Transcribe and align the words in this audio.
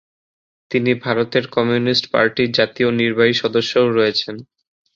তিনি 0.71 0.91
ভারতের 1.03 1.45
কমিউনিস্ট 1.55 2.05
পার্টির 2.13 2.49
জাতীয় 2.57 2.89
নির্বাহী 3.01 3.33
সদস্যও 3.41 3.87
রয়েছেন। 3.89 4.35